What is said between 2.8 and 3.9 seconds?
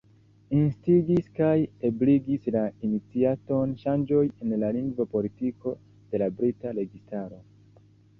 iniciaton